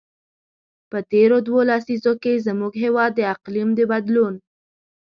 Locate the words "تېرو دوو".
1.11-1.59